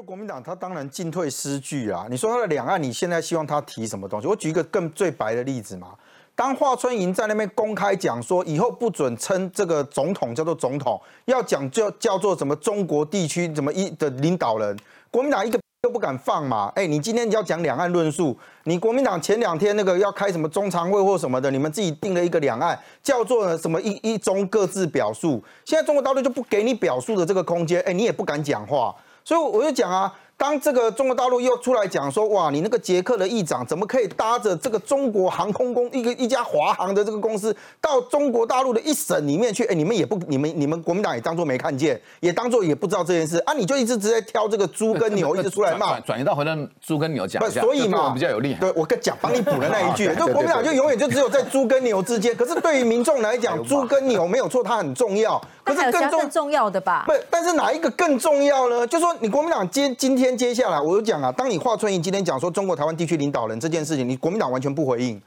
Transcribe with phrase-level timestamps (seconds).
[0.00, 2.06] 得国民党他当然进退失据啊。
[2.10, 4.26] 你说他的两岸，你现在希望他提什么东西？
[4.26, 5.88] 我举一个更最白的例子嘛。
[6.34, 14.74] 当华春莹在那边公开讲说，以后不准称这个总统叫做总统，要讲叫叫做什么中国地区怎么一的领导人，
[15.10, 16.72] 国民党一个都不敢放嘛。
[16.74, 30.14] 哎，你今天要讲两岸论述，你国民党前两天那个要开什么中常会或什么的，你们自己定了一个两岸叫做什么一一中各自表述，现在中国大陆就不给你表述的这个空间，哎，你也不敢讲话，所以我就讲啊。
[30.40, 39.64] 当这个中国大陆又出来讲说，哇，你那个捷克的议长怎么可以搭着这个中国航空公一个一家华航的这个公司到中国大陆的一省里面去？
[39.64, 43.52] 哎，你们也不，你们 你们国民党也当做没看见，也当做也不知道这件事啊？
[43.52, 48.54] 你就一直直接挑这个猪跟牛，一直出来骂，转移到回到猪跟牛讲，所以嘛比较有利。
[48.54, 52.34] 对我跟讲，帮你补了那一句，就国民党就永远就只有在猪跟牛之间。
[52.34, 55.38] 可是对于民众来讲，猪跟牛没有错，它很重要。
[55.62, 57.04] 可是更重要的吧？
[57.06, 58.86] 不，但是哪一个更重要呢？
[58.86, 65.20] 就说你国民党今今天接下来，我就讲啊，当你华春莹今天讲说中国台湾地区领导人这件事情，你国民党完全不回应。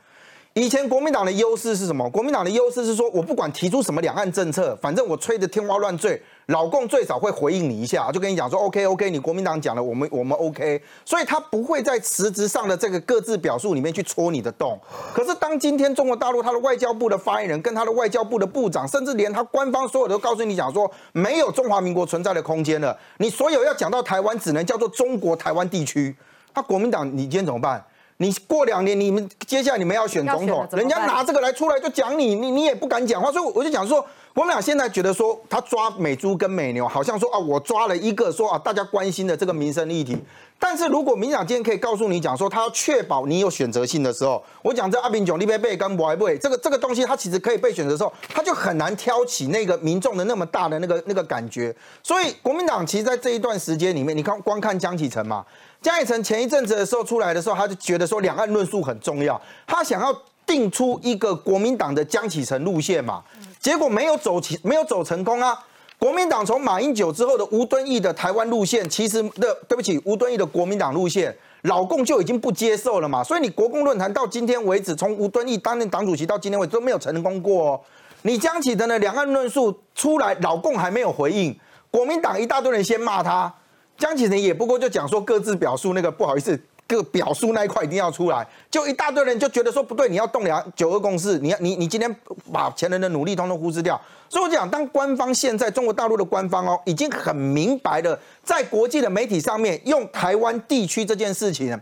[0.55, 2.07] 以前国民党的优势是什么？
[2.11, 14.79] 国民党的优势是说，我不管提出什么两岸政策，反正我吹得天花乱坠，老共最少会回应你一下，就跟你讲说，OK OK，你国民党讲了，我们我们 OK，所以他不会在实质上的这个各自表述里面去戳你的洞。
[15.11, 26.15] 可是当今天中国大陆他的外交部的发言人跟他的外交部的部长，甚至连他官方所有都告诉你讲说，没有中华民国存在的空间了，你所有要讲到台湾，只能叫做中国台湾地区。
[26.53, 27.83] 那国民党，你今天怎么办？
[28.17, 40.17] 你过两年，你们接下来你们要选总统，人家拿这个来出来就讲你，你你也不敢讲话，所以我就讲说，我们俩现在觉得说，他抓美猪跟美牛，好像说啊，我抓了一个说啊，大家关心的这个民生议题。
[40.57, 51.75] 但是如果民党今天可以告诉你讲说，他要确保你有选择性的时候，我讲这阿炳炯、李贝贝跟博爱贝，这个这个东西，他其实可以被选择的时候，他就很难挑起那个民众的那么大的那个那个感觉。
[52.01, 55.45] 所以国民党其实在这一段时间里面，你看光看江启臣嘛。
[55.79, 63.21] 江启臣前一阵子的时候出来的时候，他就觉得说两岸论述很重要，他想要定出一个国民党的江启臣路线嘛，
[63.63, 65.57] 结果没有走起，没有走成功啊。
[65.97, 73.23] 国民党从马英九之后的吴敦义的台湾路线，其实的对不起，吴敦义的国民党路线，老共就已经不接受了嘛。
[73.23, 77.69] 所以你国共论坛到今天为止，从吴敦义担任党主席到今天为止都没有成功过。
[77.69, 77.81] 哦。
[78.23, 81.57] 你江启臣的两岸论述出来，老共还没有回应，
[81.89, 83.53] 国民党一大堆人先骂他。
[83.97, 86.59] 江启臣也不过就讲说各自表述那个不好意思，
[86.93, 92.15] 就表述那一块一定要出来，就一大堆人就觉得说不对，你要动两九二共识，你要你你今天
[92.51, 93.99] 把前人的努力通通忽视掉。
[94.29, 101.75] 所以我讲，当官方现在中国大陆的官方哦，已经很明白了在国际的媒体上面用台湾地区这件事情，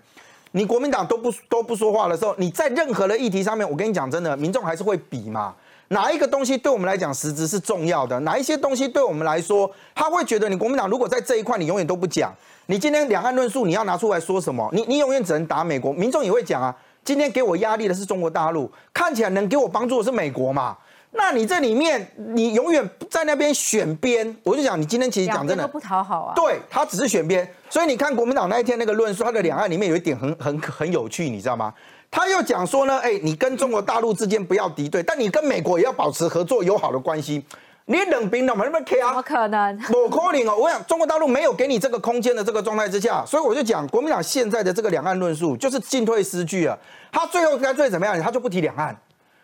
[0.51, 5.53] 你国民党都不都不说话的时候，你在任何的议题上面，我跟你讲真的，民众还是会比嘛。
[5.87, 8.19] 哪一个东西对我们来讲实质是重要的？
[8.21, 12.33] 哪一些东西对我们来说，他会觉得你国民党如果在这一块你永远都不讲，
[12.67, 14.69] 你今天两岸论述你要拿出来说什么？
[14.71, 16.75] 你你永远只能打美国，民众也会讲啊。
[17.03, 20.77] 今天给我压力的是中国大陆，看起来能给我帮助的是美国嘛？
[21.11, 26.33] 那你这里面你永远在那边选边，我就讲你今天其实讲真的不讨好啊。
[26.35, 31.73] 对他只是选边，所以你看国民党那一天那个论述，他的两岸里面有一点很很很有趣，你知道吗？
[32.09, 37.43] 他又讲说呢，哎，你跟中国大陆之间不要敌对，但你跟美国也要保持合作友好的关系。
[37.85, 39.05] 你冷冰冷嘛，那么 care？
[39.05, 39.79] 怎么可能？
[39.93, 46.77] 我可能哦，我想中国大陆没有给你这个空间的这个状态之下，所以我就讲国民党现在的这个两岸论述就是进退失据啊。
[47.11, 48.17] 他最后干脆怎么样？
[48.21, 48.95] 他就不提两岸。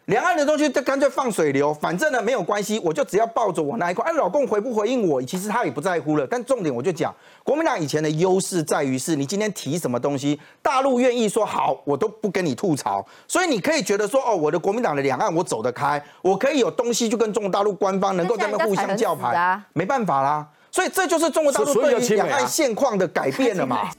[0.07, 4.05] 两岸的东西就干脆放水流，反正呢没有关系，我就只要抱着我那一块。
[4.05, 6.25] 哎，老公回不回应我，其实他也不在乎了。
[6.25, 7.13] 但重点我就讲，
[7.43, 13.05] 国民党以前的优势在于是，你今天提什么东西，大陆愿意说好，我都不跟你吐槽。
[13.27, 20.47] 所以你可以觉得说，哦，我的国民党的两岸我走得开，我可以有东西就跟中国大陆官方能够这么互相叫牌，没办法啦。
[20.71, 23.89] 所以这就是中国大陆对于两岸现况的改变了嘛。